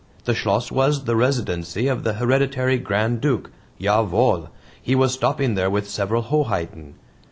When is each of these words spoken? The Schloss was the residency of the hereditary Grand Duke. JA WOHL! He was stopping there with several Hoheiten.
The 0.25 0.33
Schloss 0.33 0.71
was 0.71 1.03
the 1.03 1.15
residency 1.15 1.87
of 1.87 2.03
the 2.03 2.13
hereditary 2.13 2.79
Grand 2.79 3.21
Duke. 3.21 3.51
JA 3.79 4.01
WOHL! 4.01 4.49
He 4.81 4.95
was 4.95 5.13
stopping 5.13 5.53
there 5.53 5.69
with 5.69 5.87
several 5.87 6.23
Hoheiten. 6.23 6.93